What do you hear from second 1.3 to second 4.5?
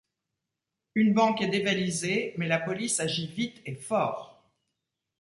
est dévalisée, mais la police agit vite et fort.